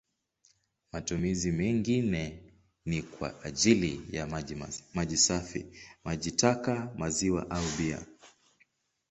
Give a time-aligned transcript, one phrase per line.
[0.91, 2.53] Matumizi mengine
[2.85, 4.27] ni kwa ajili ya
[4.93, 5.65] maji safi,
[6.03, 8.05] maji taka, maziwa au bia.